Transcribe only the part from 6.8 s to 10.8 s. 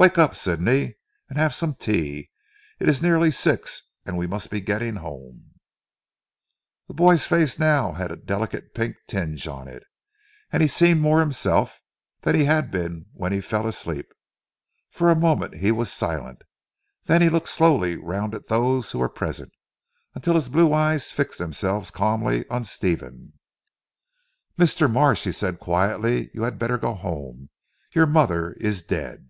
The boy's face had now a delicate pink tinge on it, and he